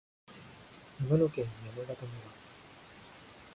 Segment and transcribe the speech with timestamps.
[0.99, 1.45] 長野県
[1.77, 2.11] 山形村